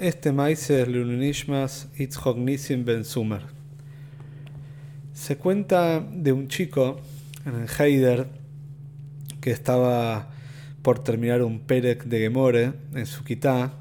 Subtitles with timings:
[0.00, 3.42] Este maíz Lunishmas Itzhok Nisim Ben Sumer.
[5.12, 7.00] Se cuenta de un chico
[7.44, 8.28] en el Heider
[9.40, 10.30] que estaba
[10.82, 13.72] por terminar un Perek de Gemore en su kitá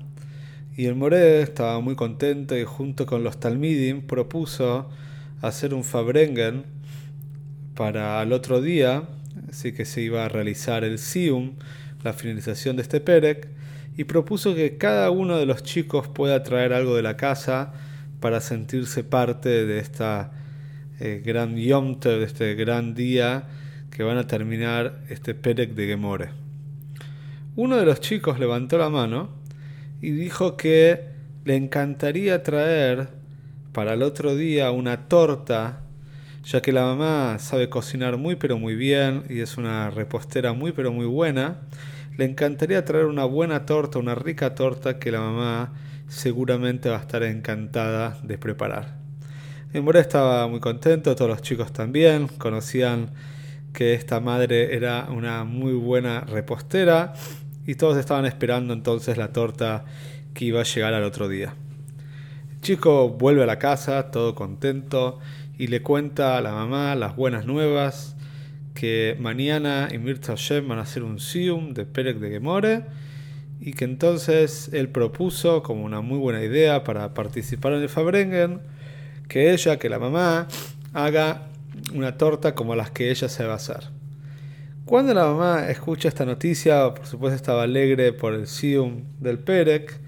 [0.76, 4.90] y el More estaba muy contento y junto con los Talmidim propuso
[5.44, 6.64] hacer un Fabrengen
[7.76, 9.04] para el otro día,
[9.52, 11.54] así que se iba a realizar el Sium,
[12.04, 13.57] la finalización de este Perek
[13.98, 17.74] y propuso que cada uno de los chicos pueda traer algo de la casa
[18.20, 20.32] para sentirse parte de esta
[21.00, 23.48] eh, gran Yom de este gran día
[23.90, 26.30] que van a terminar este Perek de Gemore.
[27.56, 29.30] Uno de los chicos levantó la mano
[30.00, 31.02] y dijo que
[31.44, 33.10] le encantaría traer
[33.72, 35.82] para el otro día una torta,
[36.44, 40.72] ya que la mamá sabe cocinar muy pero muy bien y es una repostera muy
[40.72, 41.62] pero muy buena
[42.18, 45.74] le encantaría traer una buena torta, una rica torta que la mamá
[46.08, 48.98] seguramente va a estar encantada de preparar.
[49.74, 53.12] En Mora estaba muy contento, todos los chicos también, conocían
[53.72, 57.14] que esta madre era una muy buena repostera
[57.68, 59.86] y todos estaban esperando entonces la torta
[60.34, 61.54] que iba a llegar al otro día.
[62.52, 65.20] El chico vuelve a la casa todo contento
[65.60, 68.17] y le cuenta a la mamá las buenas nuevas
[68.78, 72.84] que mañana y Mirza Hashem van a hacer un Sium de Perek de Gemore
[73.60, 78.62] y que entonces él propuso como una muy buena idea para participar en el Fabrengen
[79.28, 80.48] que ella, que la mamá,
[80.94, 81.48] haga
[81.96, 83.90] una torta como las que ella se va a hacer.
[84.86, 90.00] Cuando la mamá escucha esta noticia, por supuesto estaba alegre por el Sium del Perek,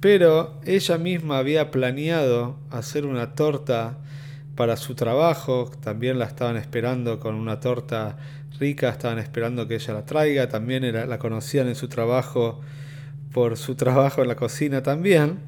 [0.00, 3.98] pero ella misma había planeado hacer una torta
[4.58, 8.16] para su trabajo, también la estaban esperando con una torta
[8.58, 12.60] rica, estaban esperando que ella la traiga, también la conocían en su trabajo
[13.32, 15.38] por su trabajo en la cocina también.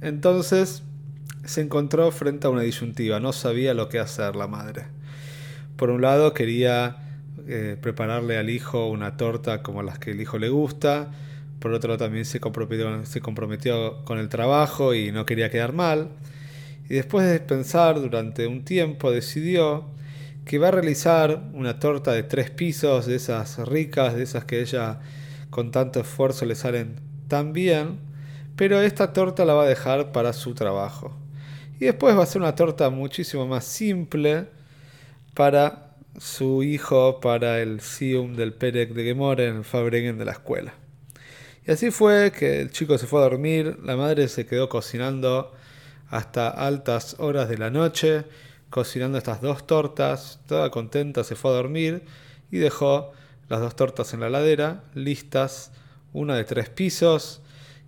[0.00, 0.82] Entonces
[1.44, 4.86] se encontró frente a una disyuntiva, no sabía lo que hacer la madre.
[5.76, 6.96] Por un lado quería
[7.46, 11.10] eh, prepararle al hijo una torta como las que el hijo le gusta,
[11.58, 15.74] por otro lado también se comprometió, se comprometió con el trabajo y no quería quedar
[15.74, 16.08] mal
[16.90, 19.84] y después de pensar durante un tiempo decidió
[20.44, 24.60] que va a realizar una torta de tres pisos, de esas ricas, de esas que
[24.60, 24.98] ella
[25.50, 26.96] con tanto esfuerzo le salen
[27.28, 28.00] tan bien,
[28.56, 31.16] pero esta torta la va a dejar para su trabajo.
[31.78, 34.46] Y después va a ser una torta muchísimo más simple
[35.34, 40.32] para su hijo, para el Sium del Perek de Gemore en el Fabrengen de la
[40.32, 40.74] escuela.
[41.64, 45.52] Y así fue que el chico se fue a dormir, la madre se quedó cocinando
[46.10, 48.24] hasta altas horas de la noche,
[48.68, 52.04] cocinando estas dos tortas, toda contenta se fue a dormir
[52.50, 53.12] y dejó
[53.48, 55.72] las dos tortas en la ladera, listas,
[56.12, 57.42] una de tres pisos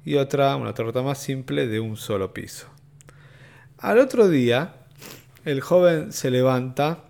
[0.04, 2.66] y otra, una torta más simple, de un solo piso.
[3.78, 4.74] Al otro día,
[5.44, 7.04] el joven se levanta,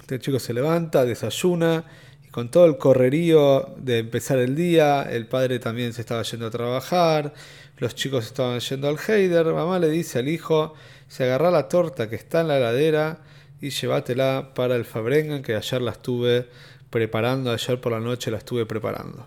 [0.00, 1.84] este chico se levanta, desayuna,
[2.24, 6.46] y con todo el correrío de empezar el día, el padre también se estaba yendo
[6.46, 7.34] a trabajar,
[7.78, 9.46] los chicos estaban yendo al Heider.
[9.46, 10.74] Mamá le dice al hijo:
[11.08, 13.18] Se agarra la torta que está en la heladera
[13.60, 16.48] y llévatela para el Fabrengan que ayer la estuve
[16.90, 17.50] preparando.
[17.50, 19.26] Ayer por la noche la estuve preparando.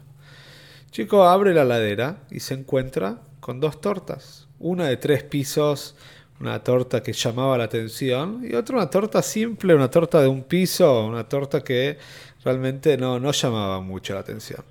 [0.92, 4.48] Chico abre la heladera y se encuentra con dos tortas.
[4.60, 5.96] Una de tres pisos,
[6.40, 10.44] una torta que llamaba la atención, y otra una torta simple, una torta de un
[10.44, 11.98] piso, una torta que
[12.44, 14.64] realmente no, no llamaba mucho la atención.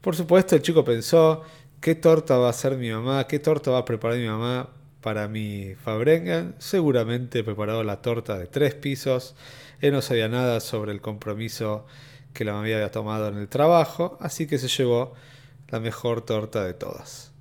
[0.00, 1.42] Por supuesto, el chico pensó,
[1.84, 3.26] ¿Qué torta va a hacer mi mamá?
[3.26, 4.70] ¿Qué torta va a preparar mi mamá
[5.02, 6.54] para mi Fabrengen?
[6.56, 9.34] Seguramente preparado la torta de tres pisos.
[9.82, 11.84] Él no sabía nada sobre el compromiso
[12.32, 15.12] que la mamá había tomado en el trabajo, así que se llevó
[15.68, 17.32] la mejor torta de todas.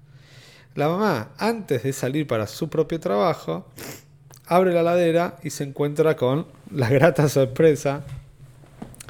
[0.76, 3.66] La mamá, antes de salir para su propio trabajo,
[4.46, 8.04] abre la ladera y se encuentra con la grata sorpresa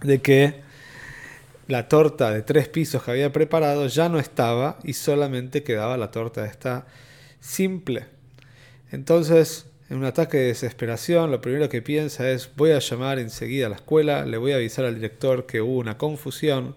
[0.03, 0.61] de que
[1.67, 6.11] la torta de tres pisos que había preparado ya no estaba y solamente quedaba la
[6.11, 6.85] torta esta
[7.39, 8.05] simple.
[8.91, 13.67] Entonces, en un ataque de desesperación, lo primero que piensa es voy a llamar enseguida
[13.67, 16.75] a la escuela, le voy a avisar al director que hubo una confusión,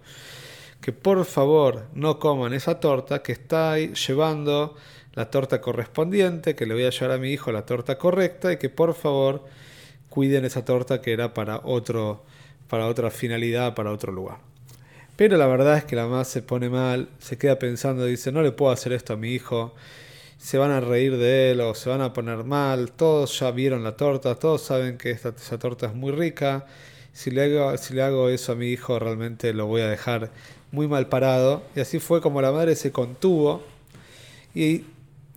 [0.81, 4.75] que por favor no coman esa torta, que está llevando
[5.13, 8.57] la torta correspondiente, que le voy a llevar a mi hijo la torta correcta y
[8.57, 9.45] que por favor
[10.09, 12.23] cuiden esa torta que era para otro
[12.67, 14.39] para otra finalidad, para otro lugar.
[15.17, 18.43] Pero la verdad es que la mamá se pone mal, se queda pensando, dice, no
[18.43, 19.73] le puedo hacer esto a mi hijo,
[20.37, 23.83] se van a reír de él o se van a poner mal, todos ya vieron
[23.83, 26.67] la torta, todos saben que esta, esa torta es muy rica,
[27.13, 30.29] si le, hago, si le hago eso a mi hijo realmente lo voy a dejar
[30.71, 31.63] muy mal parado.
[31.75, 33.63] Y así fue como la madre se contuvo
[34.53, 34.85] y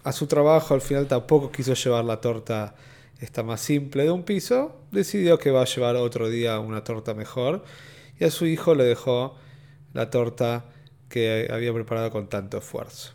[0.05, 2.75] a su trabajo al final tampoco quiso llevar la torta
[3.21, 7.15] esta más simple de un piso, decidió que va a llevar otro día una torta
[7.15, 7.65] mejor
[8.19, 9.37] y a su hijo le dejó
[9.93, 10.65] la torta
[11.09, 13.15] que había preparado con tanto esfuerzo.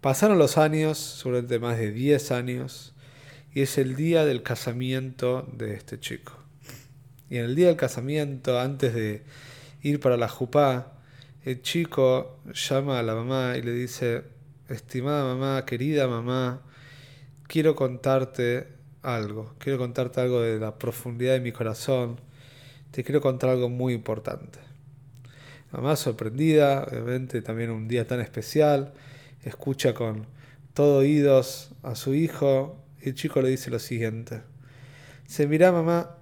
[0.00, 2.94] Pasaron los años, durante más de 10 años,
[3.52, 6.34] y es el día del casamiento de este chico.
[7.30, 9.24] Y en el día del casamiento, antes de
[9.82, 10.92] ir para la jupá,
[11.44, 14.22] el chico llama a la mamá y le dice,
[14.68, 16.62] estimada mamá, querida mamá,
[17.46, 18.68] quiero contarte
[19.02, 22.20] algo, quiero contarte algo de la profundidad de mi corazón,
[22.90, 24.58] te quiero contar algo muy importante.
[25.70, 28.94] Mamá sorprendida, obviamente también un día tan especial,
[29.44, 30.26] escucha con
[30.72, 34.40] todo oídos a su hijo y el chico le dice lo siguiente.
[35.26, 36.16] Se mira mamá,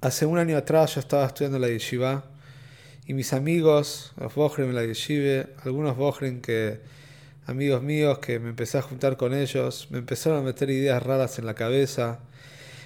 [0.00, 2.24] hace un año atrás yo estaba estudiando la yeshiva
[3.06, 6.80] y mis amigos, los Bohrim en la yeshiva, algunos Bohrim que
[7.46, 11.40] amigos míos que me empecé a juntar con ellos, me empezaron a meter ideas raras
[11.40, 12.20] en la cabeza,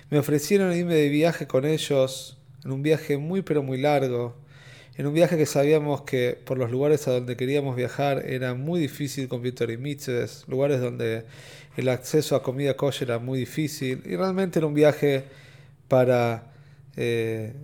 [0.08, 4.34] me ofrecieron irme de viaje con ellos, en un viaje muy pero muy largo,
[4.98, 8.80] en un viaje que sabíamos que por los lugares a donde queríamos viajar era muy
[8.80, 11.24] difícil con Víctor y Mitzes, lugares donde
[11.76, 15.24] el acceso a comida kosher era muy difícil, y realmente era un viaje
[15.86, 16.52] para...
[16.96, 17.54] Eh,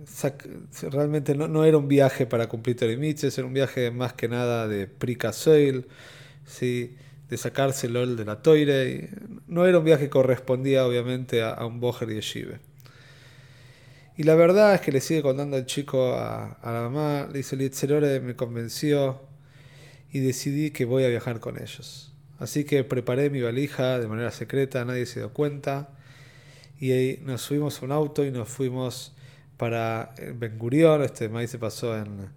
[0.89, 4.87] realmente no, era un viaje para cumplir Mitzes, era un viaje más que nada de
[4.87, 5.85] Pricasoil,
[6.45, 6.95] ¿sí?
[7.29, 9.09] de sacarse el de la toire.
[9.47, 12.59] No era un viaje que correspondía obviamente a, un Boger y Yeshive.
[14.17, 17.57] Y la verdad es que le sigue contando el chico a, la mamá, le dice,
[17.57, 19.21] Litzerore me convenció
[20.11, 22.13] y decidí que voy a viajar con ellos.
[22.39, 25.89] Así que preparé mi valija de manera secreta, nadie se dio cuenta.
[26.79, 29.13] Y ahí nos subimos a un auto y nos fuimos
[29.57, 31.03] para Ben Gurion.
[31.03, 32.29] Este maíz se pasó en,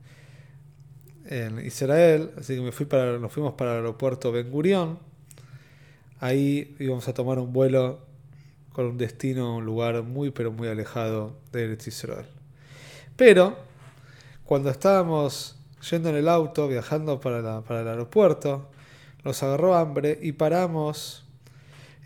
[1.27, 4.99] en Israel, así que me fui para, nos fuimos para el aeropuerto Ben Gurion.
[6.19, 8.08] Ahí íbamos a tomar un vuelo
[8.79, 12.27] con un destino un lugar muy pero muy alejado de Israel.
[13.17, 13.57] Pero
[14.45, 15.59] cuando estábamos
[15.91, 17.41] yendo en el auto, viajando para,
[17.81, 18.71] el aeropuerto,
[19.25, 21.27] nos agarró hambre y paramos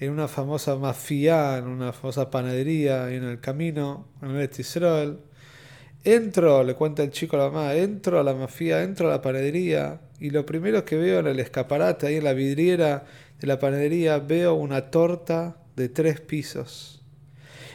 [0.01, 5.19] en una famosa mafia, en una famosa panadería, en el camino, en el Israel
[6.05, 9.21] Entro, le cuenta el chico a la mamá, entro a la mafia, entro a la
[9.21, 13.05] panadería y lo primero que veo en el escaparate, ahí en la vidriera
[13.39, 17.03] de la panadería, veo una torta de tres pisos.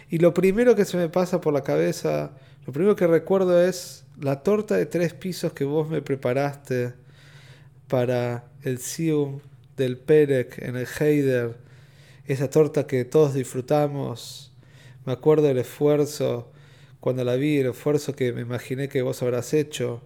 [0.09, 2.31] Y lo primero que se me pasa por la cabeza,
[2.65, 6.93] lo primero que recuerdo es la torta de tres pisos que vos me preparaste
[7.87, 9.39] para el Sium
[9.75, 11.55] del Perek en el Heider,
[12.25, 14.51] esa torta que todos disfrutamos.
[15.05, 16.51] Me acuerdo del esfuerzo
[16.99, 20.01] cuando la vi, el esfuerzo que me imaginé que vos habrás hecho.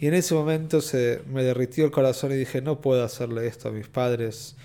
[0.00, 3.68] Y en ese momento se me derritió el corazón y dije, no puedo hacerle esto
[3.68, 4.56] a mis padres,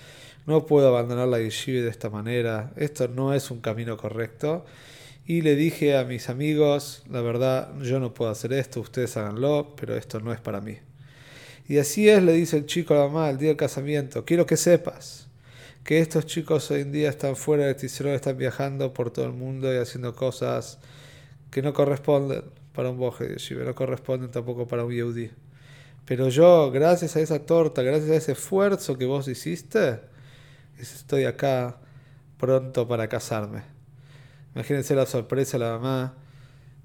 [0.49, 4.65] no puedo abandonar la yeshiva de esta manera, esto no es un camino correcto.
[5.25, 9.75] Y le dije a mis amigos, la verdad, yo no puedo hacer esto, ustedes háganlo,
[9.77, 10.79] pero esto no es para mí.
[11.67, 14.47] Y así es, le dice el chico a la mamá el día del casamiento, quiero
[14.47, 15.27] que sepas
[15.83, 19.33] que estos chicos hoy en día están fuera de Tisserol, están viajando por todo el
[19.33, 20.79] mundo y haciendo cosas
[21.51, 22.43] que no corresponden
[22.73, 25.29] para un boje de no corresponden tampoco para un Yehudi.
[26.05, 29.99] Pero yo, gracias a esa torta, gracias a ese esfuerzo que vos hiciste,
[30.79, 31.77] estoy acá
[32.37, 33.63] pronto para casarme.
[34.55, 36.13] Imagínense la sorpresa de la mamá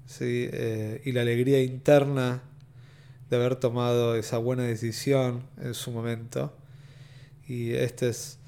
[0.05, 0.49] ¿sí?
[0.51, 2.43] Eh, y la alegría interna
[3.29, 6.55] de haber tomado esa buena decisión en su momento.
[7.47, 8.39] Y este es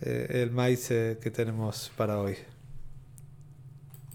[0.00, 2.36] eh, el maíz que tenemos para hoy.